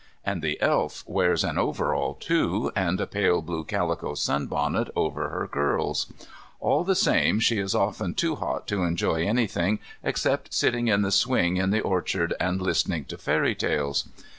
And 0.25 0.41
the 0.41 0.59
Elf 0.63 1.03
wears 1.05 1.43
an 1.43 1.59
overall, 1.59 2.15
too, 2.15 2.71
and 2.75 2.99
a 2.99 3.05
pale 3.05 3.43
blue 3.43 3.63
calico 3.63 4.15
sunbonnet 4.15 4.89
over 4.95 5.29
her 5.29 5.47
curls. 5.47 6.11
All 6.59 6.83
the 6.83 6.95
same 6.95 7.39
she 7.39 7.59
is 7.59 7.75
often 7.75 8.15
too 8.15 8.33
hot 8.33 8.65
to 8.69 8.81
enjoy 8.81 9.21
anything 9.27 9.77
except 10.01 10.55
sitting 10.55 10.87
in 10.87 11.03
the 11.03 11.11
swing 11.11 11.57
in 11.57 11.69
the 11.69 11.81
orchard 11.81 12.33
and 12.39 12.59
listening 12.59 13.05
to 13.05 13.17
fairy 13.19 13.53
tales. 13.53 14.07